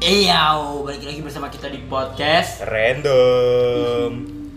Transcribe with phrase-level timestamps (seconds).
[0.00, 4.10] Iya, balik lagi bersama kita di podcast Random.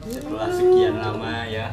[0.03, 1.67] setelah sekian lama ya.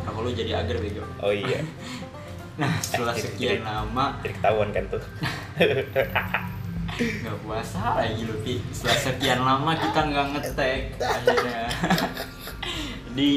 [0.00, 1.02] Kalau lu jadi agar bego.
[1.18, 1.62] Oh iya,
[2.60, 5.02] Nah, setelah Jadi- sekian jadi- lama jadi ketahuan kan tuh.
[6.98, 8.58] nggak puasa lagi lu Pi.
[8.68, 11.62] Setelah sekian lama kita nggak ngetek akhirnya
[13.18, 13.34] di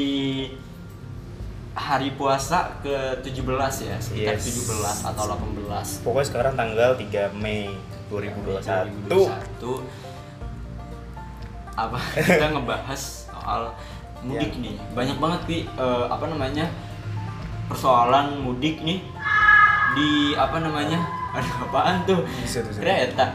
[1.72, 3.46] hari puasa ke 17
[3.82, 4.46] ya, sekitar Yes.
[4.46, 6.02] 17 atau 18.
[6.02, 7.70] Pokoknya sekarang tanggal 3 Mei
[8.12, 9.08] 2021.
[9.08, 9.80] 2021
[11.72, 11.96] apa
[12.28, 13.72] kita ngebahas soal
[14.20, 16.68] mudik nih banyak banget pi eh, apa namanya
[17.64, 19.00] persoalan mudik nih
[19.92, 21.00] di apa namanya
[21.36, 22.80] ada apaan tuh Bisa tuh, bisa.
[22.80, 23.26] kereta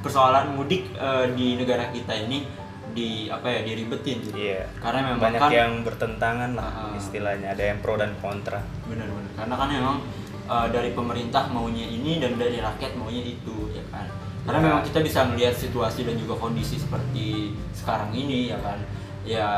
[0.00, 2.46] persoalan mudik eh, di negara kita ini
[2.90, 4.66] di apa ya diribetin gitu Iya.
[4.78, 6.98] karena memang Banyak kan yang bertentangan lah Ah.
[6.98, 7.54] istilahnya.
[7.54, 8.58] Ada yang pro dan kontra.
[8.82, 9.96] benar-benar karena kan memang
[10.44, 14.10] uh, dari pemerintah maunya ini dan dari rakyat maunya itu ya kan
[14.42, 14.64] karena Ya.
[14.66, 18.78] memang kita bisa melihat situasi dan juga kondisi seperti sekarang ini ya kan
[19.20, 19.48] ya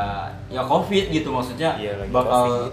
[0.47, 2.71] ya covid gitu maksudnya Iya, lagi bakal COVID.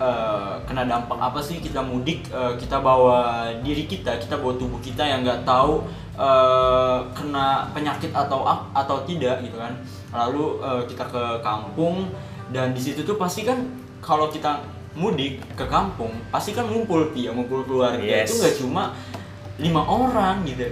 [0.00, 3.18] uh, kena dampak apa sih kita mudik uh, kita bawa
[3.60, 5.84] diri kita kita bawa tubuh kita yang nggak tahu
[6.16, 8.42] uh, kena penyakit atau
[8.72, 9.76] atau tidak gitu kan
[10.10, 12.08] lalu uh, kita ke kampung
[12.48, 13.60] dan di situ tuh pasti kan
[14.00, 14.64] kalau kita
[14.94, 18.30] mudik ke kampung pasti kan ngumpul pi ya ngumpul keluarga Yes.
[18.30, 18.82] itu nggak cuma
[19.56, 20.70] lima orang gitu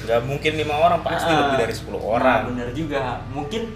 [0.00, 2.40] Gak mungkin lima orang pasti Ah, lebih dari 10 nah, orang.
[2.50, 3.68] bener juga mungkin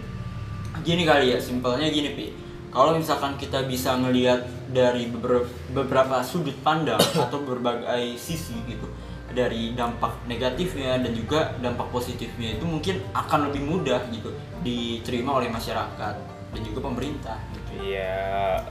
[0.81, 2.27] gini kali ya simpelnya gini pi
[2.69, 8.89] kalau misalkan kita bisa ngelihat dari beber- beberapa sudut pandang atau berbagai sisi gitu
[9.31, 15.49] dari dampak negatifnya dan juga dampak positifnya itu mungkin akan lebih mudah gitu diterima oleh
[15.49, 16.15] masyarakat
[16.51, 17.71] dan juga pemerintah gitu.
[17.85, 18.63] Iya.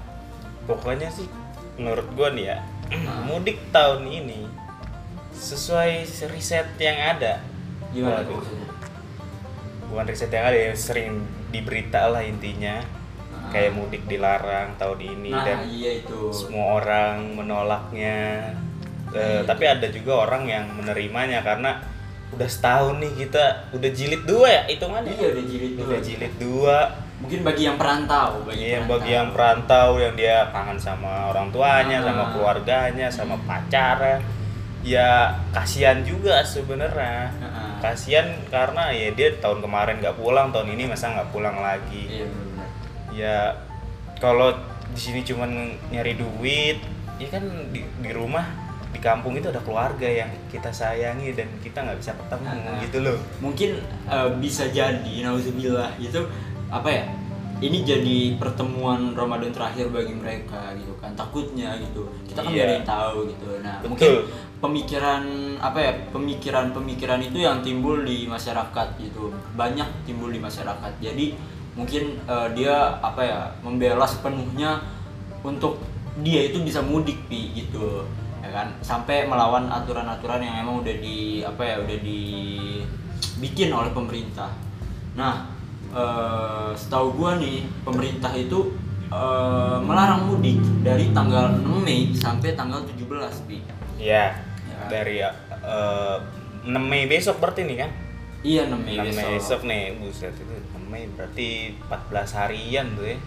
[0.63, 1.27] Pokoknya sih
[1.75, 2.57] menurut gua nih ya,
[2.93, 3.23] Ah.
[3.25, 4.45] mudik tahun ini
[5.43, 5.91] sesuai
[6.29, 7.43] riset yang ada.
[7.91, 8.39] Gimana tuh
[9.85, 12.81] bukan riset yang ada ya sering di berita lah intinya
[13.29, 13.51] Ah.
[13.51, 16.31] kayak mudik dilarang tahun ini Nah dan iya itu.
[16.31, 18.49] semua orang menolaknya
[19.11, 19.21] Iya.
[19.37, 21.77] Eh, tapi ada juga orang yang menerimanya karena
[22.31, 25.85] udah setahun nih kita udah jilid dua ya hitungannya Iya udah jilid dua.
[25.85, 26.77] udah jilid dua
[27.19, 31.97] Mungkin bagi yang perantau, bagi Iya, bagi yang perantau yang dia kangen sama orang tuanya,
[31.97, 32.03] Ah.
[32.03, 34.17] sama keluarganya, sama pacarnya,
[34.83, 37.31] ya kasihan juga sebenarnya.
[37.39, 37.79] Ah.
[37.79, 42.03] Kasihan karena ya dia tahun kemarin nggak pulang, tahun ini masa nggak pulang lagi.
[42.11, 42.27] Iya.
[43.11, 43.37] Ya
[44.19, 44.51] kalau
[44.91, 45.49] di sini cuman
[45.89, 46.77] nyari duit,
[47.17, 48.45] ya kan di, di rumah
[48.93, 52.77] di kampung itu ada keluarga yang kita sayangi dan kita nggak bisa ketemu Ah.
[52.83, 53.17] gitu loh.
[53.39, 53.69] Mungkin
[54.05, 56.21] eh, bisa jadi nauzubillah itu
[56.69, 57.05] apa ya?
[57.63, 61.15] Ini jadi pertemuan Ramadan terakhir bagi mereka gitu kan.
[61.15, 62.11] Takutnya gitu.
[62.27, 62.55] Kita kan Iya.
[62.55, 63.45] nggak ada yang tahu gitu.
[63.63, 63.87] Nah, Betul.
[63.89, 64.11] mungkin
[64.63, 65.23] pemikiran
[65.59, 65.91] apa ya?
[66.15, 69.35] Pemikiran-pemikiran itu yang timbul di masyarakat gitu.
[69.59, 71.03] Banyak timbul di masyarakat.
[71.03, 71.35] Jadi
[71.75, 73.39] mungkin eh, dia apa ya?
[73.59, 74.79] Membela sepenuhnya
[75.43, 75.83] untuk
[76.23, 78.05] dia itu bisa mudik pi gitu
[78.43, 84.51] ya kan sampai melawan aturan-aturan yang emang udah di apa ya udah dibikin oleh pemerintah
[85.17, 85.49] nah
[85.89, 88.77] eh, setahu gua nih pemerintah itu
[89.09, 93.57] eh, melarang mudik dari tanggal 6 Mei sampai tanggal 17 pi
[94.03, 94.35] Ya.
[94.85, 96.17] Dari eh,
[96.63, 97.91] 6 Mei besok berarti nih kan?
[98.41, 101.49] iya 6 Mei 6 Mei besok, besok nih, buset itu 6 Mei berarti
[101.81, 103.17] 14 harian tuh ya.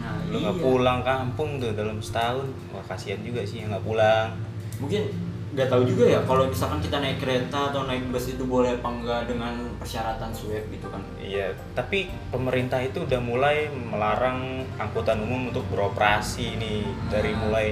[0.00, 0.62] nah Lu nggak iya.
[0.62, 2.46] pulang kampung tuh dalam setahun.
[2.70, 4.30] Wah, kasihan juga sih yang nggak pulang.
[4.78, 5.12] mungkin
[5.50, 8.86] nggak tahu juga ya kalau misalkan kita naik kereta atau naik bus itu boleh apa
[8.86, 14.40] enggak dengan persyaratan swab gitu kan Iya, tapi pemerintah itu udah mulai melarang
[14.78, 17.40] angkutan umum untuk beroperasi nih dari Hmm.
[17.44, 17.66] mulai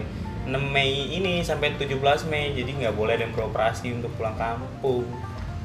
[0.48, 2.00] 6 Mei ini sampai 17
[2.32, 5.04] Mei jadi nggak boleh ada yang beroperasi untuk pulang kampung.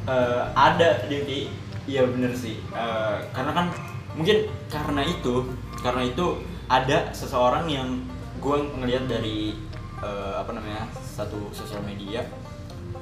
[0.03, 1.47] Eh, ada Devi.
[1.87, 2.59] Iya bener sih.
[2.59, 3.65] Eh, karena kan
[4.13, 6.25] mungkin karena itu karena itu
[6.67, 8.03] ada seseorang yang
[8.43, 9.55] gue ngelihat dari
[10.03, 12.27] eh, apa namanya satu sosial media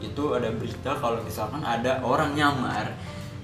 [0.01, 2.89] itu ada berita kalau misalkan ada orang nyamar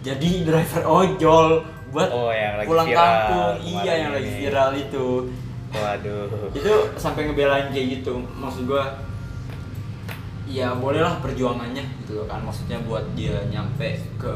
[0.01, 3.55] jadi driver ojol buat Oh, yang lagi pulang viral kampung.
[3.63, 5.05] Iya yang lagi viral itu
[5.69, 6.51] Waduh.
[6.51, 8.97] itu sampai ngebelain kayak gitu maksud gua
[10.47, 14.35] ya bolehlah perjuangannya gitu kan maksudnya buat dia nyampe ke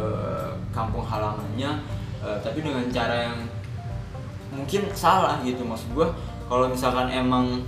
[0.76, 1.72] kampung halamannya
[2.20, 3.38] eh, tapi dengan cara yang
[4.52, 6.12] mungkin salah gitu maksud gua
[6.52, 7.64] kalau misalkan emang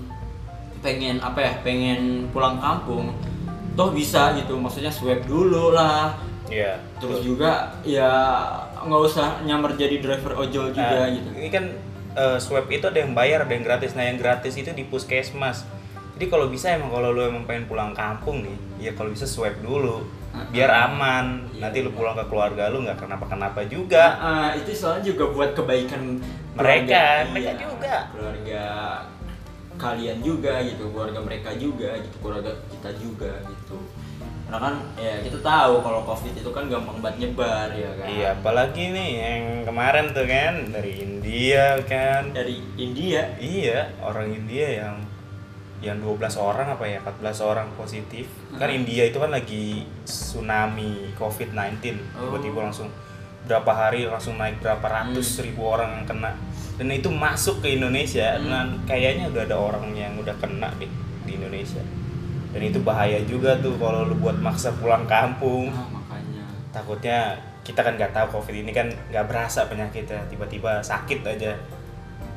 [0.83, 3.15] pengen apa ya pengen pulang kampung
[3.74, 6.12] toh bisa gitu maksudnya swab dulu lah
[6.51, 6.75] Iya.
[7.00, 7.27] terus betul.
[7.33, 8.12] juga ya
[8.83, 11.65] nggak usah nyamar jadi driver ojol juga Nah, gitu Ini kan
[12.13, 13.94] eh, swab itu ada yang bayar, ada yang gratis.
[13.94, 15.65] Nah, yang gratis itu di puskesmas.
[16.13, 19.57] jadi kalau bisa emang kalau lu emang pengen pulang kampung nih ya kalau bisa swab
[19.60, 20.06] dulu
[20.54, 21.57] biar aman Iya.
[21.60, 25.57] nanti lu pulang ke keluarga lu nggak kenapa kenapa juga Ah, itu soalnya juga buat
[25.57, 26.21] kebaikan
[26.54, 27.95] Mereka, keluarga- mereka iya, juga.
[28.13, 28.63] keluarga
[29.74, 33.77] kalian juga gitu keluarga mereka juga gitu keluarga kita juga gitu
[34.54, 38.06] karena kan ya kita tahu kalau covid itu kan gampang banget nyebar ya kan?
[38.06, 42.30] Iya apalagi nih yang kemarin tuh kan dari India kan.
[42.30, 43.34] Dari India?
[43.42, 44.96] Iya orang India yang
[45.82, 48.30] yang 12 orang apa ya 14 orang positif.
[48.54, 48.78] Kan Hmm.
[48.78, 52.30] India itu kan lagi tsunami COVID-19 Oh.
[52.30, 52.94] tiba-tiba langsung
[53.50, 56.32] berapa hari langsung naik berapa ratus ribu orang yang kena.
[56.78, 58.46] Dan itu masuk ke Indonesia Hmm.
[58.46, 60.86] dan kayaknya udah ada orang yang udah kena di,
[61.26, 61.82] di Indonesia
[62.54, 65.74] dan itu bahaya juga tuh kalau lu buat maksa pulang kampung.
[65.74, 66.46] Ah, makanya.
[66.70, 67.20] Takutnya
[67.66, 71.58] kita kan nggak tahu covid ini kan nggak berasa penyakitnya tiba-tiba sakit aja.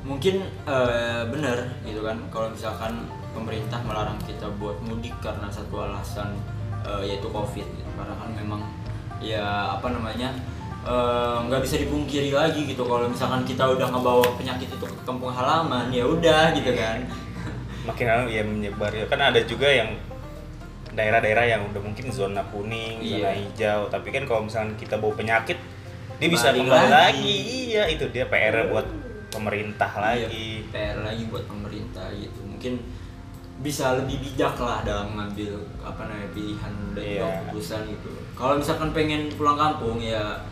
[0.09, 3.05] Mungkin eh, benar gitu kan kalau misalkan
[3.37, 6.33] pemerintah melarang kita buat mudik karena satu alasan
[6.81, 7.91] eh, yaitu covid gitu.
[7.97, 8.61] karena kan memang
[9.21, 10.33] ya apa namanya
[10.89, 12.89] eh, nggak bisa dipungkiri lagi gitu.
[12.89, 17.05] Kalau misalkan kita udah ngebawa penyakit itu ke kampung halaman ya udah gitu kan
[17.87, 19.95] makin lama ya menyebar ya kan ada juga yang
[20.91, 23.31] daerah-daerah yang udah mungkin zona kuning, zona Iya.
[23.39, 25.59] hijau, tapi kan kalau misalnya kita bawa penyakit
[26.17, 27.21] dia bisa kembali lagi.
[27.21, 27.37] lagi.
[27.69, 28.89] Iya, itu dia PR buat
[29.29, 30.65] pemerintah lagi.
[30.65, 32.81] Iya, PR lagi buat pemerintah gitu mungkin
[33.57, 37.25] bisa lebih bijak lah dalam mengambil apa namanya pilihan dan Iya.
[37.43, 40.45] keputusan gitu kalau misalkan pengen pulang kampung ya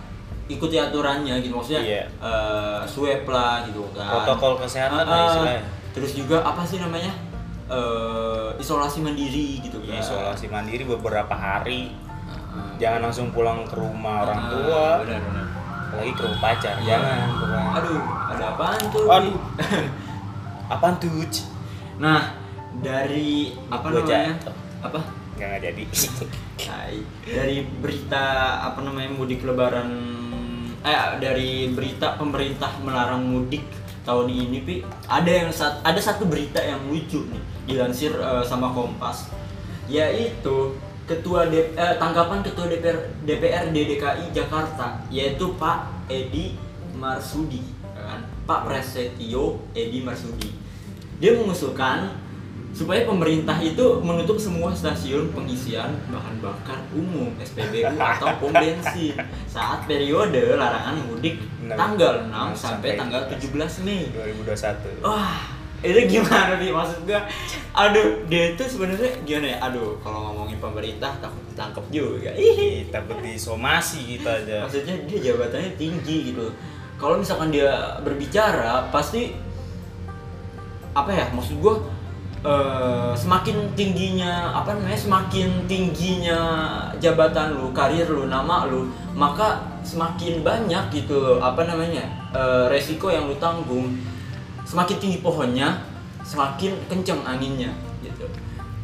[0.44, 2.04] ikuti aturannya gitu maksudnya Iya.
[2.08, 5.28] eh, swab lah gitu kan Protokol kesehatan Ah, lah ah.
[5.30, 5.62] istilahnya.
[5.94, 7.14] Terus juga apa sih namanya
[7.64, 11.96] Eh, isolasi mandiri gitu Ya, kan isolasi mandiri beberapa hari.
[12.28, 12.76] Ah.
[12.76, 15.44] Jangan langsung pulang ke rumah orang Ah, tua, benar benar
[15.88, 16.74] apalagi ke rumah pacar.
[16.82, 17.18] Jangan.
[17.30, 17.70] pokoknya.
[17.72, 19.36] aduh ada apaan tuh Aduh.
[20.74, 21.24] Apaan tuh?
[21.96, 22.36] Nah
[22.74, 24.54] dari apa Gua namanya jatuh.
[24.82, 25.00] apa
[25.34, 25.84] Nggak nggak jadi.
[27.24, 28.24] Dari berita
[28.62, 29.88] apa namanya mudik lebaran
[30.80, 33.64] eh dari berita pemerintah melarang mudik
[34.04, 34.74] tahun ini pi
[35.08, 39.32] ada yang sat, ada satu berita yang lucu nih dilansir eh, sama Kompas.
[39.88, 46.56] Yaitu ketua D, eh, tanggapan ketua DPR DPRD DKI Jakarta yaitu Pak Edi
[46.96, 47.60] Marsudi
[48.04, 48.20] kan?
[48.44, 50.52] Pak Prasetyo Edi Marsudi.
[51.18, 52.12] Dia mengusulkan
[52.74, 59.14] supaya pemerintah itu menutup semua stasiun pengisian bahan bakar umum SPBU atau pom bensin
[59.46, 61.78] saat periode larangan mudik Enam.
[61.78, 64.10] tanggal 6 sampai Sampai tanggal 17 Mei.
[64.10, 65.06] 2021.
[65.06, 65.54] Wah,
[65.86, 67.20] itu gimana sih maksud gua?
[67.78, 69.58] Aduh, dia itu sebenarnya gimana ya?
[69.70, 72.34] Aduh, kalau ngomongin pemerintah takut ditangkap juga.
[72.34, 74.66] Ih, takut disomasi kita aja.
[74.66, 76.50] maksudnya dia jabatannya tinggi gitu.
[76.98, 79.30] Kalau misalkan dia berbicara pasti
[80.90, 81.30] apa ya?
[81.30, 81.78] Maksud gua
[82.44, 85.00] eh, semakin tingginya apa namanya?
[85.00, 86.38] Semakin tingginya
[87.00, 92.04] jabatan lu, karir lu, nama lu, maka semakin banyak gitu apa namanya?
[92.34, 93.96] eh, resiko yang lu tanggung.
[94.64, 95.80] Semakin tinggi pohonnya,
[96.24, 97.70] semakin kenceng anginnya
[98.02, 98.26] gitu.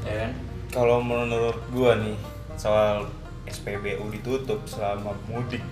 [0.07, 0.31] Ya kan?
[0.71, 2.15] Kalau menurut gua nih
[2.55, 3.09] soal
[3.51, 5.65] SPBU ditutup selama mudik.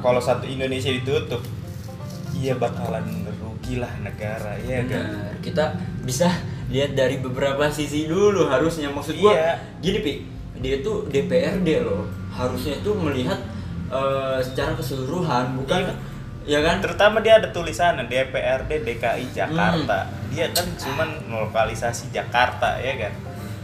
[0.00, 1.44] Kalau satu Indonesia ditutup,
[2.34, 3.06] iya bakalan
[3.38, 5.34] rugi lah negara, ya kan?
[5.38, 5.72] Kita
[6.02, 6.28] bisa
[6.68, 9.52] lihat dari beberapa sisi dulu harusnya maksud gua Iya.
[9.78, 10.12] gini pi
[10.58, 13.36] dia tuh DPRD loh harusnya tuh melihat
[13.88, 15.94] eh, secara keseluruhan bukan Iya.
[16.44, 20.08] ya kan Terutama dia ada tulisan DPRD DKI Jakarta.
[20.08, 20.28] Hmm.
[20.28, 23.12] Dia kan cuman lokalisasi Jakarta, ya kan?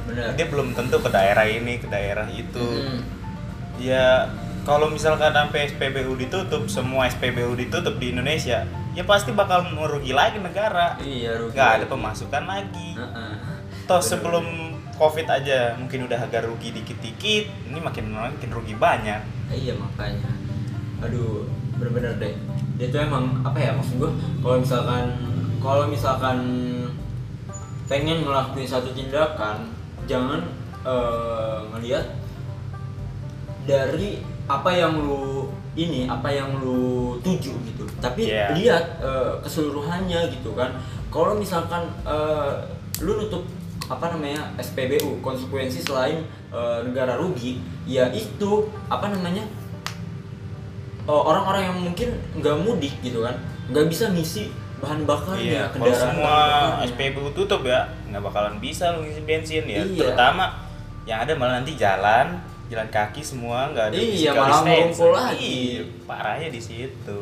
[0.06, 2.60] benar Dia belum tentu ke daerah ini, ke daerah itu.
[2.60, 3.00] Hmm.
[3.76, 4.28] Ya
[4.66, 10.38] kalau misalkan sampai SPBU ditutup, semua SPBU ditutup di Indonesia, ya pasti bakal merugi lagi
[10.38, 11.00] negara.
[11.00, 12.96] iya rugi nggak ada pemasukan lagi.
[12.96, 13.32] Heeh.
[13.88, 14.08] Toh Bener.
[14.08, 14.46] sebelum
[15.00, 19.20] COVID aja mungkin udah agak rugi dikit-dikit, ini makin makin rugi banyak.
[19.50, 20.30] iya makanya
[21.00, 21.48] aduh
[21.80, 22.34] bener-bener deh
[22.76, 24.12] dia tuh emang apa ya maksud gua
[24.44, 25.04] kalau misalkan
[25.60, 26.38] kalau misalkan
[27.88, 29.72] pengen ngelakuin satu tindakan
[30.04, 30.44] jangan
[30.84, 32.04] eh, ngelihat
[33.64, 38.50] dari apa yang lu ini apa yang lu tuju gitu tapi Iya.
[38.52, 40.74] lihat eh, keseluruhannya gitu kan
[41.08, 42.52] kalau misalkan eh,
[43.00, 43.46] lu nutup
[43.86, 48.50] apa namanya SPBU konsekuensi selain eh, negara rugi ya itu
[48.86, 49.46] apa namanya
[51.06, 53.38] eh, orang-orang yang mungkin nggak mudik gitu kan
[53.70, 56.86] nggak bisa ngisi bahan bakarnya Iya, kalau kendaraan semua bahan bakarnya.
[56.88, 59.84] SPBU tutup ya, nggak bakalan bisa lu ngisi bensin ya.
[59.84, 59.92] Iya.
[59.94, 60.44] Terutama
[61.04, 62.40] yang ada malah nanti jalan,
[62.70, 65.50] jalan kaki semua nggak ada Iya, physical malah ngumpul lagi.
[65.76, 67.20] Iya, parahnya di situ.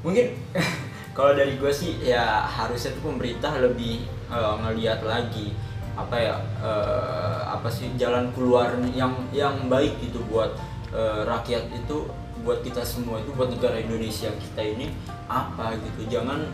[0.00, 0.26] mungkin
[1.16, 5.56] kalau dari gue sih ya harusnya tuh pemerintah lebih eh, ngelihat lagi
[5.94, 10.52] apa ya eh, apa sih jalan keluar yang yang baik gitu buat
[10.90, 12.06] eh, rakyat itu
[12.42, 14.92] buat kita semua itu buat negara Indonesia kita ini
[15.24, 16.44] apa gitu jangan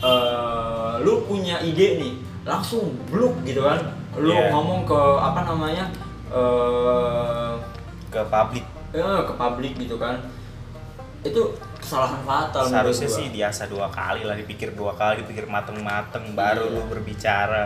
[0.00, 3.80] eh, lu punya ide nih langsung bluk gitu kan
[4.16, 4.48] lu Iya.
[4.48, 5.84] ngomong ke apa namanya
[6.36, 7.52] eh
[8.08, 10.16] ke publik eh, ke publik gitu kan
[11.20, 11.42] itu
[11.76, 16.72] kesalahan fatal seharusnya sih biasa dua kali lah dipikir dua kali dipikir mateng-mateng baru Iya.
[16.72, 17.64] lu berbicara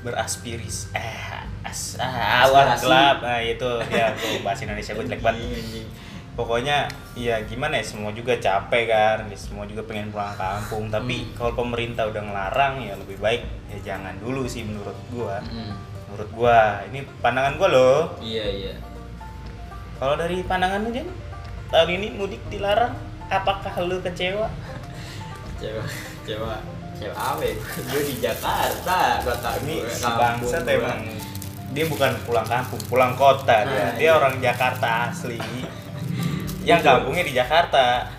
[0.00, 2.82] beraspiris eh as ah, awan Aspirasi.
[2.82, 5.86] gelap nah itu ya tuh bahasa Indonesia gue jelek banget Anjing, anjing.
[6.32, 6.76] pokoknya
[7.14, 11.32] ya gimana ya semua juga capek kan ya, semua juga pengen pulang kampung tapi Hmm.
[11.34, 15.74] kalau pemerintah udah ngelarang ya lebih baik ya jangan dulu sih menurut gua Mm.
[16.06, 18.00] Menurut gua ini pandangan gua loh.
[18.22, 18.74] Iya iya.
[19.96, 21.08] Kalau dari pandangan lu Jen
[21.72, 22.94] tahun ini mudik dilarang
[23.32, 24.46] apakah lu kecewa?
[25.56, 25.88] Cewek
[26.28, 26.60] cewek
[26.96, 27.54] cewek apa ya?
[27.92, 30.72] gue di Jakarta kota ini gue, si gue.
[30.76, 31.00] emang.
[31.76, 33.76] Dia bukan pulang kampung pulang kota dia.
[33.76, 34.12] Nah, dia iya.
[34.16, 35.40] orang Jakarta asli.
[36.68, 38.15] Yang kampungnya di Jakarta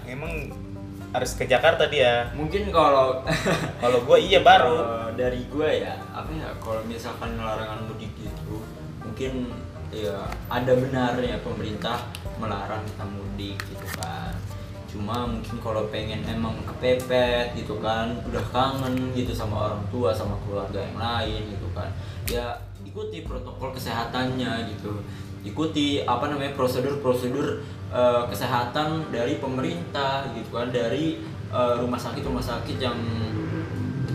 [1.17, 2.29] harus ke Jakarta dia.
[2.37, 3.25] Mungkin kalau
[3.81, 5.09] kalau gua iya baru.
[5.17, 8.55] Dari gue ya apa ya kalau misalkan larangan mudik itu
[9.01, 9.49] mungkin
[9.89, 12.05] ya ada benarnya pemerintah
[12.37, 14.37] melarang kita mudik gitu kan.
[14.85, 20.37] Cuma mungkin kalau pengen emang kepepet gitu kan udah kangen gitu sama orang tua sama
[20.45, 21.89] keluarga yang lain gitu kan
[22.29, 25.01] ya ikuti protokol kesehatannya gitu.
[25.41, 32.43] Ikuti apa namanya prosedur-prosedur eh, kesehatan dari pemerintah gitu kan dari eh, rumah sakit rumah
[32.43, 32.97] sakit yang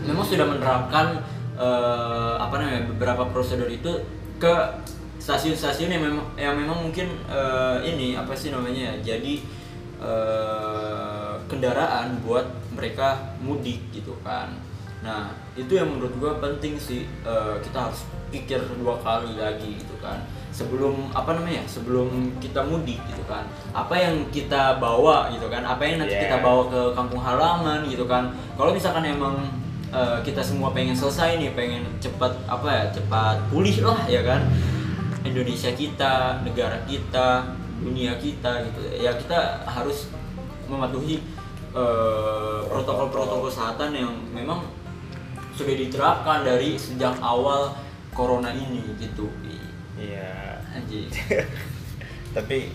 [0.03, 1.21] memang sudah menerapkan
[1.55, 3.89] eh, apa namanya beberapa prosedur itu
[4.37, 4.53] ke
[5.23, 9.33] stasiun-stasiun yang memang yang memang mungkin eh, ini apa sih namanya ya jadi
[10.03, 14.51] eh, kendaraan buat mereka mudik gitu kan.
[15.03, 18.03] Nah itu yang menurut gua penting sih eh, kita harus
[18.33, 20.17] pikir dua kali lagi gitu kan
[20.53, 23.49] sebelum apa namanya sebelum kita mudik gitu kan.
[23.73, 26.29] Apa yang kita bawa gitu kan apa yang nanti Yeah.
[26.29, 28.29] kita bawa ke kampung halaman gitu kan.
[28.53, 29.49] Kalau misalkan emang
[29.89, 34.45] eh, kita semua pengen selesai nih pengen cepat apa ya cepat pulih lah ya kan.
[35.25, 38.79] Indonesia kita negara kita dunia kita gitu.
[39.01, 40.13] Ya kita harus
[40.69, 41.25] mematuhi
[41.73, 44.61] eh, protokol-protokol kesehatan yang memang
[45.57, 47.73] sudah diterapkan dari sejak awal
[48.13, 49.29] corona ini gitu
[50.03, 50.59] iya
[52.35, 52.69] tapi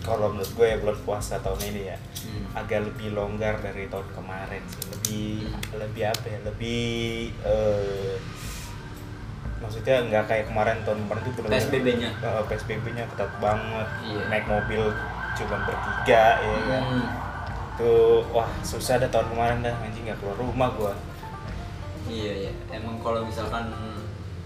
[0.00, 2.44] kalau menurut gue ya bulan puasa tahun ini ya Hmm.
[2.52, 5.62] agak lebih longgar dari tahun kemarin sih lebih Hmm.
[5.78, 6.82] lebih apa ya lebih
[7.40, 8.14] eh,
[9.58, 12.10] maksudnya nggak kayak kemarin tahun kemarin itu benar PSBB-nya.
[12.44, 14.22] PSBB-nya ketat banget Iya.
[14.28, 14.82] naik mobil
[15.32, 17.06] cuma bertiga ya kan Hmm.
[17.76, 20.94] tuh wah susah dah tahun kemarin dah anjing nggak keluar rumah gua
[22.04, 23.68] Iya ya, emang kalau misalkan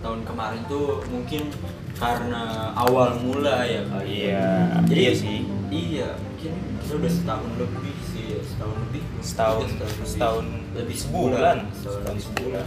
[0.02, 1.48] tahun kemarin tuh mungkin
[1.94, 2.42] karena
[2.74, 4.26] awal mula ya kali.
[4.26, 4.46] Iya,
[4.84, 5.38] Jadi iya sih.
[5.70, 9.02] Iya, mungkin kita udah setahun lebih sih, ya, setahun lebih.
[9.22, 10.04] Setahun- Iya, lebih.
[10.04, 11.30] setahun lebih sebulan.
[11.32, 12.66] sebulan, setahun Setahun lebih sebulan.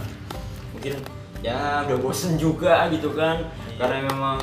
[0.72, 0.94] Mungkin
[1.38, 3.76] ya udah bosen juga gitu kan, Iya.
[3.78, 4.38] karena memang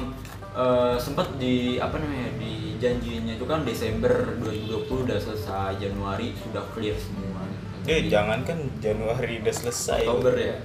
[0.54, 6.62] eh, sempat di apa namanya di janjinya itu kan Desember 2020 udah selesai, Januari sudah
[6.70, 7.42] clear semua.
[7.84, 10.56] dia jangan kan Januari udah selesai Oktober ya.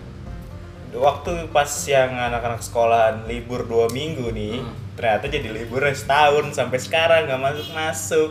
[0.94, 4.74] Waktu pas yang anak-anak sekolahan libur dua minggu nih Hmm.
[4.98, 8.30] ternyata jadi liburnya setahun sampai sekarang nggak masuk masuk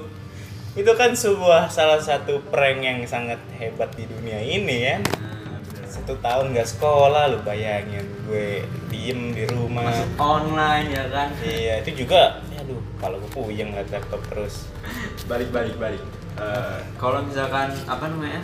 [0.77, 4.97] itu kan sebuah salah satu prank yang sangat hebat di dunia ini ya.
[5.01, 5.89] Bener.
[5.89, 8.61] satu tahun nggak sekolah lu bayangin gue
[8.91, 9.89] diem di rumah.
[9.89, 11.33] Masuk online ya kan?
[11.41, 14.67] Iya itu juga aduh kalau gue puyeng ngeliat laptop terus.
[15.25, 16.03] Balik balik balik.
[16.37, 18.43] Eh, kalau misalkan apa namanya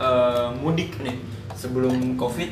[0.00, 1.20] eh, mudik nih
[1.54, 2.50] sebelum covid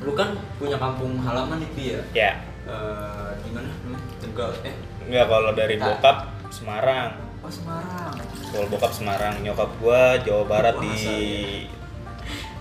[0.00, 3.66] lu kan punya kampung halaman nih ya ya Eh, di mana
[4.20, 5.90] tegal eh nggak kalau dari Nah.
[5.90, 6.16] bokap
[6.48, 8.12] Semarang oh Semarang
[8.46, 10.94] kalau bokap Semarang nyokap gua Jawa Barat Wah, di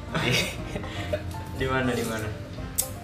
[0.10, 0.32] di
[1.60, 2.26] di mana di mana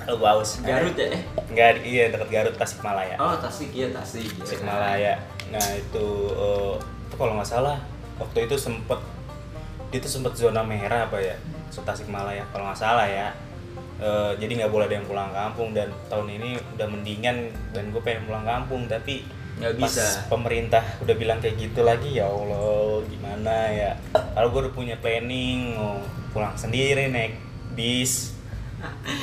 [0.06, 3.18] Lu Baus Garut ya eh Enggak, iya dekat Garut Tasikmalaya.
[3.18, 4.42] oh Tasik ya Tasik ya.
[4.42, 5.14] Tasikmalaya.
[5.50, 7.78] Nah, itu eh, itu kalau nggak salah
[8.18, 8.98] waktu itu sempet
[9.90, 11.36] dia tuh sempet zona merah apa ya?
[11.70, 13.30] So, Tasikmalaya kalau nggak salah ya.
[13.96, 15.72] Eh, jadi nggak boleh ada yang pulang kampung.
[15.72, 17.38] Dan tahun ini udah mendingan
[17.72, 19.24] dan gue pengen pulang kampung tapi
[19.56, 20.28] Nggak bisa.
[20.28, 23.92] pemerintah udah bilang kayak gitu lagi ya Allah gimana ya?
[24.12, 26.04] Kalau gue udah punya planning mau
[26.36, 27.40] pulang sendiri naik
[27.72, 28.36] bis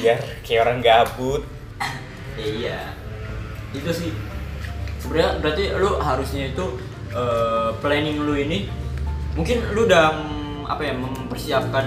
[0.00, 1.44] biar kayak orang gabut.
[2.40, 2.80] Ya, iya.
[3.76, 4.08] Itu sih.
[5.04, 6.64] Sebenarnya berarti lu harusnya itu
[7.12, 8.72] eh, planning lu ini
[9.36, 11.86] mungkin lu udah mm, apa ya mempersiapkan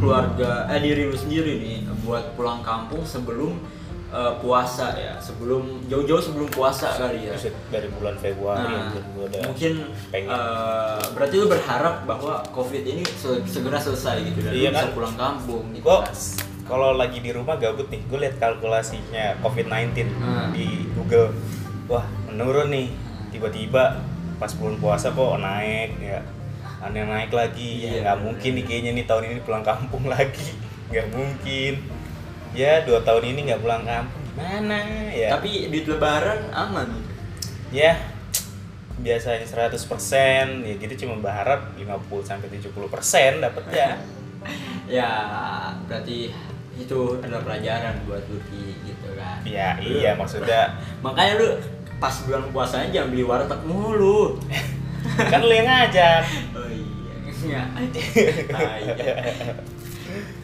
[0.00, 3.58] keluarga eh diri lu sendiri nih buat pulang kampung sebelum
[4.08, 7.34] eh, puasa ya sebelum jauh-jauh sebelum puasa kali ya
[7.68, 8.92] dari bulan Februari Nah,
[9.42, 9.72] mungkin
[10.10, 10.28] pengen.
[10.28, 14.82] eh, berarti lu berharap bahwa covid ini se- segera selesai gitu dan Iya lu bisa
[14.82, 14.92] kan?
[14.92, 16.12] pulang kampung gitu Gua kan.
[16.62, 20.52] kalau lagi di rumah gabut nih, gue lihat kalkulasinya COVID-19 Hmm.
[20.52, 21.34] di Google.
[21.86, 22.88] Wah, menurun nih.
[23.28, 23.98] Tiba-tiba
[24.36, 26.20] pas bulan puasa kok naik ya.
[26.80, 27.82] Aneh naik lagi.
[27.82, 27.90] Iya.
[27.90, 30.54] Ya nggak mungkin nih kayaknya nih tahun ini pulang kampung lagi.
[30.88, 31.72] Nggak mungkin.
[32.52, 34.22] Ya, dua tahun ini nggak pulang kampung.
[34.32, 34.78] Gimana
[35.08, 35.28] ya?
[35.32, 37.10] Tapi di lebaran aman gitu.
[37.72, 37.96] ya
[38.98, 39.72] biasanya 100%
[40.62, 41.88] ya gitu cuma berharap 50
[42.22, 43.96] sampai 70% dapetnya.
[44.88, 45.10] ya
[45.88, 46.28] berarti
[46.72, 51.48] itu adalah pelajaran buat Lucky gitu kan Ya Lu- iya maksudnya makanya lu
[51.96, 54.36] pas bulan puasanya jangan beli warteg mulu
[55.16, 56.22] kan lu yang ngajak.
[56.56, 57.62] oh iya
[58.52, 59.14] Ah, iya.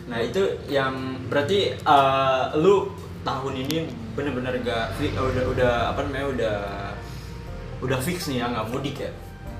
[0.08, 0.40] Nah itu
[0.72, 2.88] yang berarti eh, lu
[3.22, 3.76] tahun ini
[4.16, 6.56] bener-bener gak fi- udah udah apa namanya udah
[7.78, 9.10] udah fix nih ya nggak mudik ya?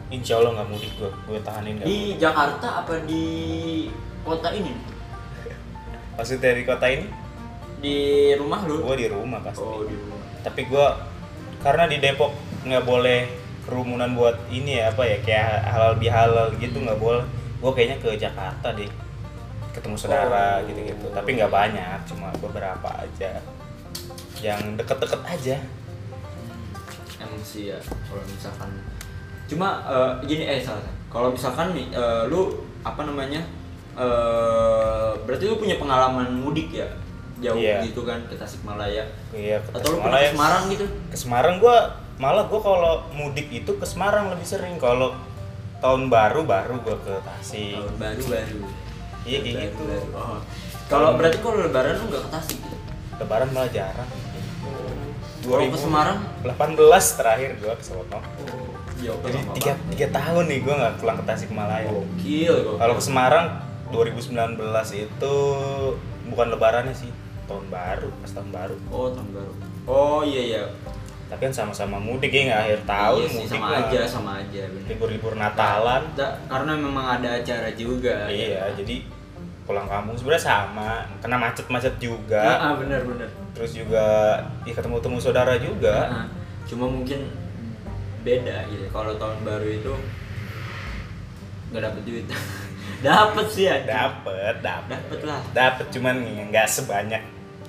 [0.09, 1.87] Insya Allah nggak mudik gue, gue tahanin nggak.
[1.87, 3.25] di Jakarta apa di
[4.25, 4.73] kota ini?
[6.19, 7.07] Maksudnya dari kota ini,
[7.79, 7.97] di
[8.35, 8.83] rumah lu?
[8.83, 9.63] Gue di rumah pasti.
[9.63, 10.19] oh di rumah.
[10.43, 10.87] Tapi gue
[11.63, 12.33] karena di Depok
[12.67, 13.21] nggak boleh
[13.69, 17.23] kerumunan buat ini ya apa ya kayak halal bihalal gitu nggak boleh.
[17.63, 18.91] Gue kayaknya ke Jakarta deh,
[19.79, 20.67] ketemu saudara Oh.
[20.67, 21.07] gitu-gitu.
[21.11, 23.39] Tapi nggak banyak, cuma beberapa aja.
[24.39, 25.57] Yang deket-deket aja.
[27.19, 28.71] emang sih ya kalau misalkan
[29.51, 33.43] cuma eh, gini eh salah kalau misalkan eh, lu apa namanya
[33.99, 36.87] eh berarti lu punya pengalaman mudik ya
[37.39, 37.83] jauh Iya.
[37.83, 41.77] gitu kan ke Tasikmalaya Iya, ke atau lu pernah ke Semarang gitu Ke Semarang gue
[42.19, 44.75] malah gue kalau mudik itu ke Semarang lebih sering.
[44.79, 45.15] Kalau
[45.79, 47.79] tahun baru baru gue ke Tasik.
[47.79, 48.59] tahun baru baru
[49.27, 49.83] Iya, kayak gitu.
[50.15, 50.39] Oh.
[50.89, 52.77] kalau berarti kalau lebaran lu nggak ke Tasik gitu
[53.19, 54.11] Lebaran malah jarang.
[55.43, 56.19] Kalau ke Semarang?
[56.47, 58.03] 18 terakhir gua ke Sono.
[58.07, 58.23] oh,
[58.99, 61.91] jauh Jadi tiga, tiga tahun nih gua nggak pulang ke Tasikmalaya.
[61.91, 62.79] gokil.
[62.79, 63.47] Kalau ke Semarang
[63.91, 64.55] 2019
[64.95, 65.35] itu
[66.31, 67.11] bukan lebarannya sih,
[67.49, 68.77] tahun baru, pas tahun baru.
[68.93, 69.53] oh tahun baru
[69.89, 70.63] oh iya iya
[71.29, 73.79] Tapi kan sama-sama mudik ya nggak akhir tahun iya sih, mudik sama mah.
[73.85, 74.63] aja sama aja.
[74.89, 76.03] Libur-libur Natalan.
[76.17, 79.05] Da- karena memang ada acara juga Iya, jadi
[79.69, 82.41] pulang kampung sebenarnya sama, kena macet-macet juga.
[82.41, 86.09] Ah, ah, bener bener Terus juga ya ketemu-temu saudara juga.
[86.09, 86.27] Nah,
[86.65, 87.29] cuma mungkin
[88.25, 88.89] beda gitu.
[88.89, 89.93] Kalau tahun baru itu
[91.69, 92.25] nggak dapet duit.
[93.05, 93.77] dapet sih ya.
[93.85, 94.97] Dapet, dapet.
[94.97, 95.41] Dapet lah.
[95.53, 96.17] Dapet cuman
[96.49, 97.23] nggak sebanyak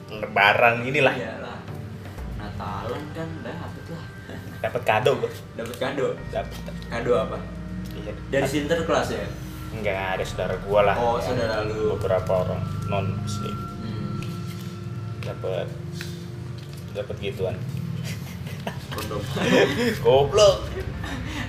[0.10, 1.12] lebaran inilah.
[1.12, 1.48] Iyalah.
[2.89, 4.04] Natalan kan dapet lah.
[4.60, 5.32] Dapat kado gua.
[5.56, 6.08] Dapet kado.
[6.30, 6.58] Dapat.
[6.89, 7.38] Kado apa?
[7.93, 8.13] Iya.
[8.30, 9.25] Dari Sinterklas ya.
[9.69, 10.95] Enggak ada saudara gua lah.
[10.97, 11.93] Oh, Ya, saudara lu.
[11.95, 14.17] Beberapa orang non muslim Hmm.
[15.21, 15.67] dapat
[16.91, 17.56] dapat gituan.
[18.89, 19.21] Kondom.
[20.04, 20.65] Goblok.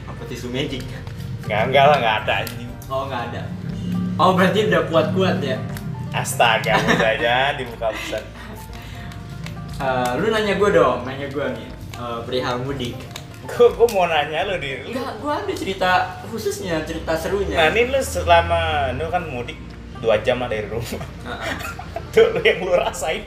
[0.04, 0.84] apa tisu magic?
[1.48, 2.70] Enggak enggak lah enggak ada anjing.
[2.86, 3.42] Oh nggak ada.
[4.20, 5.56] Oh berarti udah kuat-kuat ya.
[6.10, 6.74] Astaga,
[7.14, 8.20] aja dibuka pesan.
[9.80, 13.00] Eh, lu nanya gue dong, nanya gue nih eh, perihal mudik.
[13.48, 15.90] Gua, gua mau nanya lu di Enggak, gue ada cerita
[16.28, 17.56] khususnya, cerita serunya.
[17.56, 19.56] Nah, ini lu selama lu kan mudik
[20.04, 21.00] dua jam lah dari rumah.
[22.12, 23.24] Tuh lu yang lu rasain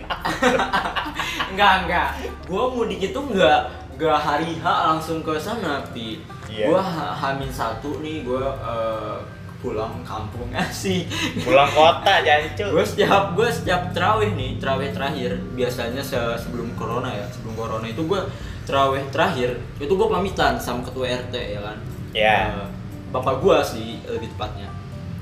[1.50, 2.10] enggak, enggak.
[2.46, 6.22] Gue mudik itu enggak enggak hari H langsung ke sana, Pi.
[6.54, 6.70] Iya.
[6.70, 6.80] Gue
[7.18, 8.46] hamin satu nih, gue
[9.64, 11.08] pulang kampung sih.
[11.40, 12.68] Pulang kota jancu.
[12.68, 17.88] gue setiap gue setiap terawih nih terawih terakhir biasanya se- sebelum corona ya sebelum corona
[17.88, 18.20] itu gue
[18.64, 21.78] terawih terakhir itu gue pamitan sama ketua rt ya kan
[22.12, 22.38] Ya.
[22.52, 22.68] Eh,
[23.10, 24.68] bapak gue sih lebih tepatnya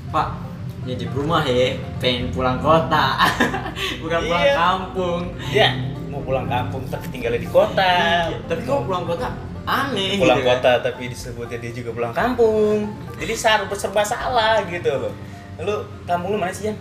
[0.09, 0.33] pak
[0.81, 3.21] nitip rumah ya pengen pulang kota
[4.01, 4.55] bukan pulang Iya.
[4.55, 5.69] kampung Dia
[6.07, 8.27] mau pulang kampung tapi tinggalnya di kota.
[8.27, 10.57] Iya, tapi kalau pulang kota aneh pulang gitu kan.
[10.57, 12.89] kota tapi disebutnya dia juga pulang kampung.
[13.17, 15.13] Jadi salah serba salah gitu loh.
[15.61, 16.77] Lu kampung lu mana sih, Jan?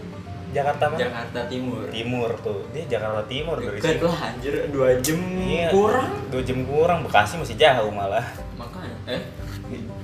[0.51, 0.99] Jakarta mana?
[0.99, 2.66] Jakarta Timur Timur tuh.
[2.75, 4.03] Dia Jakarta Timur dari sini.
[4.03, 5.71] lah anjir dua jam Iya.
[5.71, 6.99] kurang Dua jam kurang.
[7.07, 8.27] Bekasi masih jauh malah.
[8.59, 9.23] makanya eh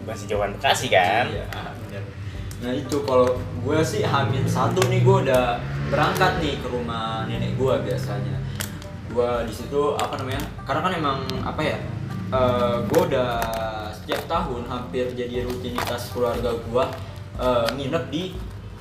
[0.06, 1.26] Masih jauhan Bekasi kan?
[1.26, 2.02] Iya, bener.
[2.62, 5.58] Nah itu kalau gue sih hamil satu nih gue udah
[5.90, 8.38] berangkat nih ke rumah nenek gue biasanya.
[9.10, 10.46] Gue di situ apa namanya?
[10.62, 11.78] Karena kan emang apa ya?
[12.82, 13.30] Gue udah
[13.94, 16.84] setiap tahun hampir jadi rutinitas keluarga gue
[17.76, 18.24] nginep di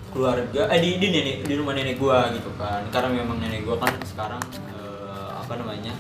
[0.10, 2.88] keluarga eh di, di nenek di rumah nenek gue gitu kan.
[2.88, 4.40] Karena memang nenek gue kan sekarang
[4.72, 5.92] eh, apa namanya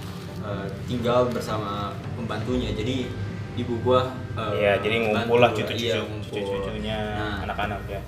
[0.41, 2.71] eh, tinggal bersama pembantunya.
[2.71, 3.11] Jadi
[3.55, 3.99] ibu gue
[4.35, 8.01] Iya, jadi ngumpul lah cucu-cucu, Iya, cucu-cucunya Nah, anak-anak ya.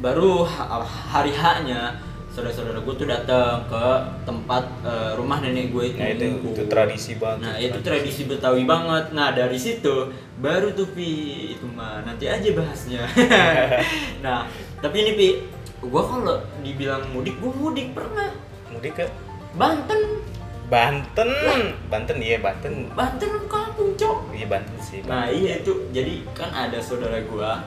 [0.00, 2.00] baru ha- hari haknya
[2.34, 3.86] saudara-saudara gue tuh datang ke
[4.26, 7.46] tempat eh, rumah nenek gue itu Nah, itu itu tradisi banget.
[7.46, 9.14] Nah itu tradisi Betawi banget.
[9.14, 10.10] Nah dari situ
[10.42, 11.10] baru tuh pi
[11.54, 13.06] itu mah nanti aja bahasnya.
[14.24, 14.50] nah
[14.82, 15.28] tapi ini pi,
[15.86, 18.34] gua kalau dibilang mudik, gua mudik pernah.
[18.74, 19.06] Mudik ke
[19.54, 20.26] Banten,
[20.66, 21.30] Banten.
[21.86, 22.90] Banten iya Banten.
[22.98, 24.34] Banten kampung cok.
[24.34, 25.06] Iya Banten sih.
[25.06, 27.62] Nah iya itu, jadi kan ada saudara gua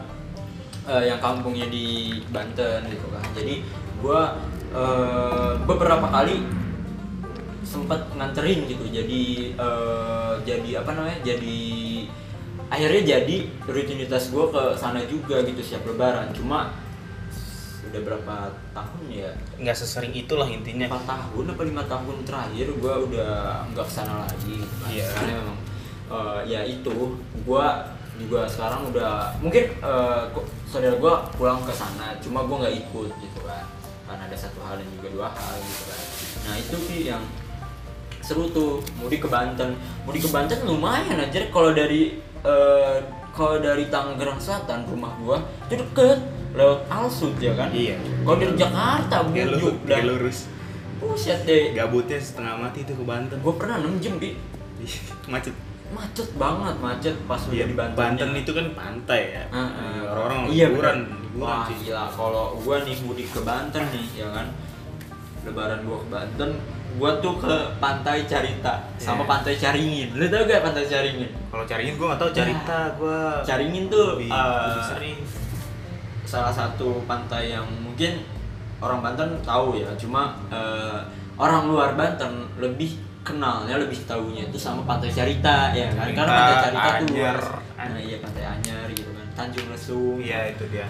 [0.84, 3.24] eh, yang kampungnya di Banten gitu kan.
[3.32, 3.64] Jadi
[4.04, 4.36] gua
[4.78, 6.46] eh, beberapa kali
[7.66, 8.86] sempat nganterin gitu.
[8.88, 9.24] Jadi
[9.58, 11.20] eh, jadi apa namanya?
[11.26, 11.60] Jadi
[12.68, 16.30] akhirnya jadi rutinitas gua ke sana juga gitu siap lebaran.
[16.32, 16.72] Cuma
[17.88, 18.36] udah berapa
[18.76, 19.32] tahun ya?
[19.58, 20.92] nggak sesering itulah intinya.
[20.92, 23.32] 4 tahun apa lima tahun terakhir gua udah
[23.72, 24.60] nggak ke sana lagi.
[24.92, 25.08] Iya.
[25.10, 25.58] karena memang
[26.08, 27.16] eh, ya itu
[27.48, 27.88] gua
[28.18, 29.78] juga sekarang udah mungkin
[30.34, 33.64] kok- saudara gua pulang ke sana cuma gua nggak ikut gitu kan
[34.08, 36.00] karena ada satu hal dan juga dua hal gitu kan
[36.42, 37.24] nah itu sih yang
[38.20, 42.96] seru tuh mudik ke Banten mudik ke Banten lumayan aja kalau dari eh,
[43.32, 46.20] kalau dari Tangerang Selatan rumah gua itu deket
[46.52, 47.96] lewat Alsut ya kan Iya.
[48.24, 50.50] kalau dari Jakarta bujuk dan lurus.
[50.98, 53.38] buset deh Gabutnya setengah mati tuh ke Banten.
[53.38, 54.34] gue pernah 6 jam Pi.
[55.28, 55.54] Macet.
[55.88, 59.44] macet banget macet pas udah Iya, di Banten Banten itu kan pantai ya.
[59.48, 60.02] Heeh.
[60.04, 61.27] Orang-orang iya liburan, bener.
[61.38, 61.78] Liburan Wah sih.
[61.86, 62.10] gila.
[62.10, 64.48] Kalau gua nih mudik ke Banten nih ya kan?
[65.46, 66.50] Lebaran gua ke Banten
[66.98, 69.30] gua tuh ke Pantai Carita sama Iya.
[69.30, 70.10] Pantai Caringin.
[70.12, 71.30] Lu tau gak Pantai Caringin?
[71.48, 72.30] Kalau cariin gue nggak tahu.
[72.34, 73.22] Cerita gue.
[73.44, 75.20] Caringin tuh lebih, eh, lebih sering.
[76.24, 78.20] salah satu pantai yang mungkin
[78.80, 79.88] orang Banten tahu ya.
[79.96, 81.00] Cuma eh,
[81.38, 86.08] orang luar Banten lebih kenalnya lebih tahunya itu sama Pantai Carita ya kan?
[86.10, 87.44] Karena Carita, Pantai Carita tuh luas.
[87.78, 89.26] Nah iya Pantai Anyar gitu kan.
[89.38, 90.18] Tanjung Lesung.
[90.18, 90.88] Iya itu dia.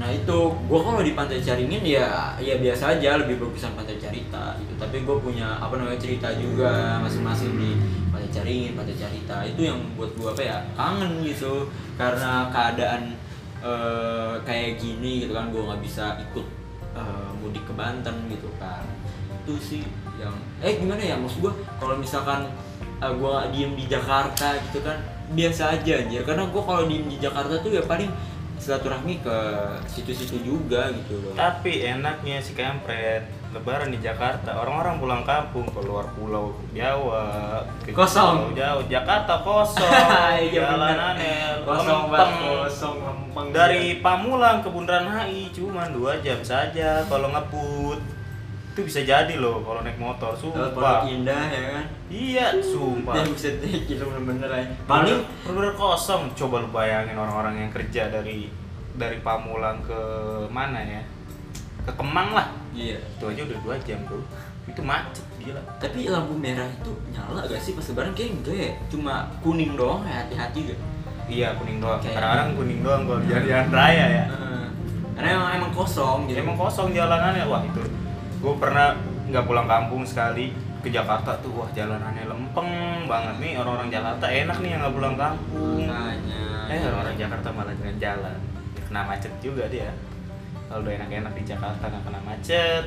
[0.00, 4.56] Nah itu, gue kalau di Pantai Caringin ya ya biasa aja lebih bagusan Pantai Carita
[4.58, 4.72] gitu.
[4.80, 7.70] Tapi gue punya apa namanya cerita juga masing-masing di
[8.10, 13.14] Pantai Caringin, Pantai Carita itu yang buat gue apa ya kangen gitu karena keadaan
[13.62, 16.46] eh, kayak gini gitu kan gue nggak bisa ikut
[16.98, 18.82] eh, mudik ke Banten gitu kan.
[19.42, 19.82] Itu sih
[20.18, 22.50] yang eh gimana ya maksud gue kalau misalkan
[22.98, 24.98] eh, gue diem di Jakarta gitu kan
[25.32, 28.10] biasa aja anjir karena gue kalau diem di Jakarta tuh ya paling
[28.62, 29.38] silaturahmi ke
[29.90, 31.34] situ-situ juga gitu loh.
[31.34, 38.48] Tapi enaknya si kampret Lebaran di Jakarta orang-orang pulang kampung keluar pulau Jawa ke Kosong.
[38.48, 38.80] pulau Jawa.
[38.86, 39.92] Jakarta kosong
[40.48, 42.96] Iya jalanannya Kosong banget, kosong
[43.52, 48.21] dari Pamulang ke Bundaran HI cuma dua jam saja kalau ngebut
[48.72, 51.84] itu bisa jadi loh kalau naik motor sumpah Pondok Indah ya kan.
[52.08, 54.72] iya sumpah Ya bisa gitu bener-bener aja.
[54.88, 58.48] Paling bener kosong coba lu bayangin orang-orang yang kerja dari
[58.96, 60.00] dari Pamulang ke
[60.48, 61.04] mana ya
[61.84, 62.96] ke Kemang lah iya.
[62.96, 64.24] itu aja udah dua jam bro
[64.64, 68.72] itu macet gila Tapi lampu merah itu nyala gak sih pas lebaran kayak enggak ya?
[68.88, 70.80] Cuma kuning doang ya hati-hati gak?
[71.28, 74.24] iya kuning doang kadang-kadang kuning doang kalau jalan-jalan raya ya.
[75.12, 76.40] Karena emang emang kosong gitu.
[76.40, 77.82] emang kosong jalanannya wah itu
[78.42, 80.50] gue pernah nggak pulang kampung sekali
[80.82, 82.70] ke Jakarta tuh wah jalanannya lempeng
[83.06, 86.42] banget nih orang-orang Jakarta enak nih yang nggak pulang kampung makanya.
[86.66, 88.36] eh orang-orang Jakarta malah jalan jalan
[88.74, 89.90] ya, kena macet juga dia
[90.66, 92.84] kalau udah enak-enak di Jakarta nggak kena macet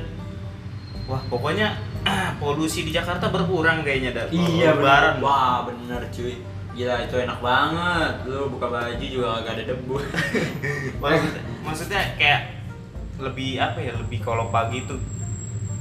[1.06, 1.68] wah pokoknya
[2.04, 5.24] ah, polusi di Jakarta berkurang kayaknya dah Iya lebaran bener.
[5.24, 6.36] Wah bener cuy.
[6.76, 8.12] Gila itu enak banget.
[8.28, 9.96] Lu buka baju juga gak ada debu.
[11.02, 12.52] Maksud- maksudnya kayak
[13.16, 15.00] lebih apa ya lebih kalau pagi tuh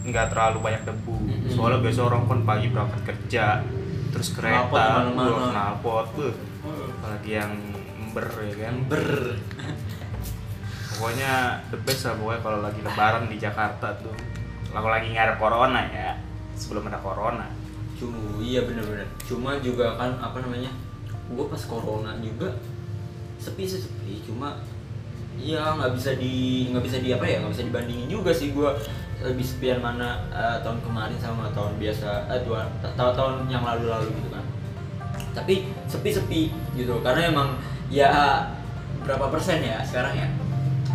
[0.05, 1.49] nggak terlalu banyak debu Mm-mm.
[1.49, 3.45] soalnya biasa orang kan pagi berangkat kerja
[4.13, 6.07] terus kereta buah knalpot
[7.01, 7.51] apalagi yang
[7.99, 9.05] ember ya kan Ber.
[10.95, 14.15] pokoknya the best lah pokoknya kalau lagi lebaran di Jakarta tuh
[14.71, 16.15] kalau lagi nggak ada corona ya
[16.55, 17.47] sebelum ada corona
[17.95, 19.07] Cuma iya bener-bener.
[19.23, 20.71] Cuma juga kan apa namanya?
[21.31, 22.51] Gue pas corona juga
[23.39, 24.21] sepi sih sepi.
[24.27, 24.59] Cuma
[25.35, 28.71] Iya nggak bisa di nggak bisa di apa ya nggak bisa dibandingin juga sih gue
[29.23, 34.11] lebih sepian mana eh, tahun kemarin sama tahun biasa eh, dua tahun tahun yang lalu-lalu
[34.11, 34.43] gitu kan.
[35.35, 37.59] Tapi sepi-sepi gitu karena emang
[37.91, 38.47] ya
[39.03, 40.27] berapa persen ya sekarang ya?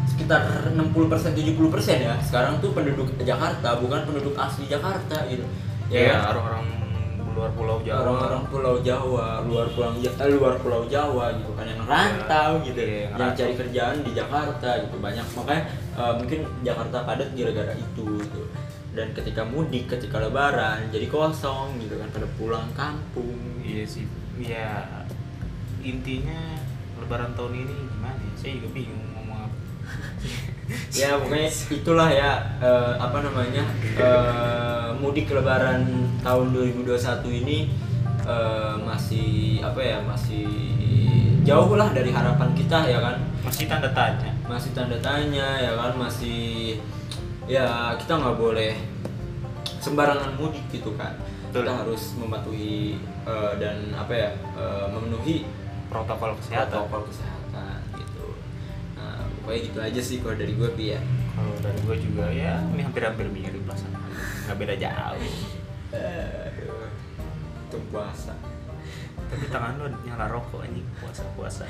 [0.09, 5.45] Sekitar 60 persen 70 persen ya sekarang tuh penduduk Jakarta bukan penduduk asli Jakarta gitu.
[5.89, 6.37] Ya kan?
[6.37, 6.80] orang-orang
[7.41, 8.01] luar pulau Jawa.
[8.05, 12.67] Orang-orang Pulau Jawa, luar Pulau Ja- eh, luar Pulau Jawa gitu kan yang rantau Iya,
[12.69, 15.25] gitu, iya, yang cari kerjaan di Jakarta gitu banyak.
[15.33, 15.63] Makanya
[15.97, 18.43] eh, mungkin Jakarta padat gara-gara itu gitu.
[18.93, 23.41] Dan ketika mudik, ketika Lebaran jadi kosong gitu kan pada pulang kampung.
[23.65, 24.03] iya sih
[24.41, 24.83] ya
[25.81, 26.59] intinya
[26.99, 28.33] lebaran tahun ini gimana ya?
[28.37, 29.10] Saya juga bingung
[30.93, 33.65] ya pokoknya itulah ya eh, apa namanya
[33.97, 35.83] eh, mudik lebaran
[36.21, 37.59] tahun 2021 ini
[38.25, 40.47] eh, masih apa ya masih
[41.43, 44.31] jauh lah dari harapan kita ya kan Masih tanda tanya.
[44.45, 46.77] masih tanda tanya ya kan masih
[47.49, 48.77] ya kita nggak boleh
[49.81, 51.17] sembarangan mudik gitu kan
[51.51, 51.65] Betul.
[51.67, 55.49] kita harus mematuhi eh, dan apa ya eh, memenuhi
[55.91, 56.87] Protokol kesehatan.
[56.87, 57.40] protokol kesehatan
[59.51, 61.01] pokoknya gitu aja sih kalau dari gue Pi ya
[61.35, 63.99] Kalau dari gue juga ya ini hampir-hampir mirip lah sama.
[64.47, 65.35] Nggak beda jauh.
[65.91, 66.87] Aduh,
[67.67, 68.35] itu puasa
[69.27, 71.67] Tapi tangan lu nyala rokok anjing puasa-puasa.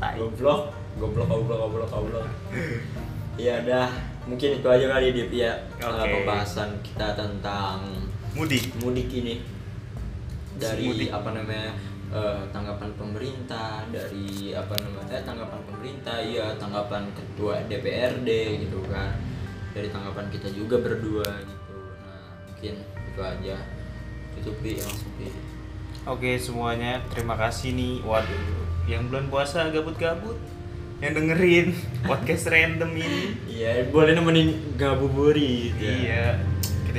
[0.00, 0.16] Tai.
[0.16, 2.26] goblok goblok goblok goblok goblok
[3.36, 3.90] ya dah
[4.24, 6.08] mungkin itu aja kali Dip ya eh, Oke.
[6.22, 7.82] pembahasan kita tentang
[8.32, 8.72] Mudik.
[8.80, 9.42] mudik ini
[10.56, 11.10] dari Mudik.
[11.10, 11.74] apa namanya
[12.12, 18.28] eh, tanggapan pemerintah dari apa namanya eh, tanggapan pemerintah iya tanggapan ketua DPRD
[18.68, 19.12] gitu kan
[19.76, 23.56] dari tanggapan kita juga berdua gitu nah mungkin itu aja
[24.38, 25.26] tutupi langsung Pi.
[26.08, 28.00] Oke semuanya, terima kasih nih.
[28.00, 30.38] Waduh, yang bulan puasa gabut-gabut,
[31.04, 31.74] yang dengerin
[32.08, 33.22] podcast random ini.
[33.44, 35.92] iya boleh nemenin ngabuburit ya.
[35.92, 36.24] Iya,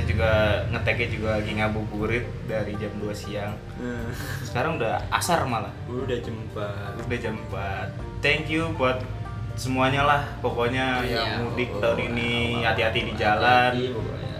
[0.00, 0.30] kita juga
[0.72, 3.52] ngeteknya juga lagi ngabuburit dari jam 2 siang.
[3.76, 4.08] Eh,
[4.40, 7.92] Sekarang udah asar malah, udah jempat udah jam 4.
[8.24, 9.04] Thank you buat
[9.52, 13.70] semuanya lah, pokoknya Iya, yang mudik oh, tahun ini apa-apa, hati-hati di jalan.
[13.76, 14.36] hati-hati pokoknya.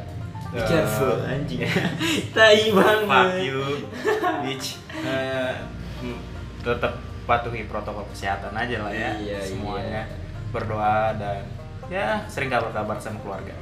[0.50, 1.60] Be Eh, careful anjing.
[2.34, 3.06] Tai banget.
[3.06, 3.60] Fuck you,
[4.40, 4.68] bitch.
[4.96, 5.52] Eh,
[6.00, 6.18] mm,
[6.60, 6.92] tetap
[7.28, 10.18] patuhi protokol kesehatan aja lah ya Iya, semuanya iya.
[10.50, 11.44] berdoa dan
[11.86, 13.52] ya sering kabar-kabar sama keluarga.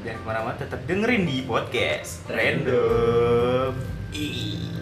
[0.00, 3.72] Dan ke mana-mana tetap dengerin di podcast Random.
[4.12, 4.79] random.